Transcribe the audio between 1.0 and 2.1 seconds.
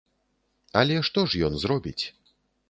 што ж ён зробіць?